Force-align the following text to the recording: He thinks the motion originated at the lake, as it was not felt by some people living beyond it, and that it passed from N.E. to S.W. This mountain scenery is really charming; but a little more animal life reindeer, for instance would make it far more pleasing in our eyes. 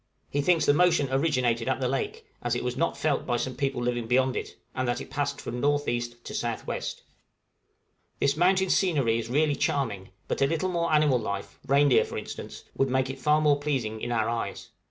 He 0.31 0.41
thinks 0.41 0.65
the 0.65 0.73
motion 0.73 1.09
originated 1.11 1.67
at 1.69 1.79
the 1.79 1.87
lake, 1.87 2.25
as 2.41 2.55
it 2.55 2.63
was 2.63 2.75
not 2.75 2.97
felt 2.97 3.23
by 3.23 3.37
some 3.37 3.55
people 3.55 3.83
living 3.83 4.07
beyond 4.07 4.35
it, 4.35 4.55
and 4.73 4.87
that 4.87 4.99
it 4.99 5.11
passed 5.11 5.39
from 5.39 5.63
N.E. 5.63 5.99
to 6.23 6.33
S.W. 6.33 6.81
This 8.19 8.35
mountain 8.35 8.71
scenery 8.71 9.19
is 9.19 9.29
really 9.29 9.55
charming; 9.55 10.09
but 10.27 10.41
a 10.41 10.47
little 10.47 10.69
more 10.69 10.91
animal 10.91 11.19
life 11.19 11.59
reindeer, 11.67 12.03
for 12.03 12.17
instance 12.17 12.63
would 12.75 12.89
make 12.89 13.11
it 13.11 13.19
far 13.19 13.39
more 13.41 13.59
pleasing 13.59 14.01
in 14.01 14.11
our 14.11 14.27
eyes. 14.27 14.69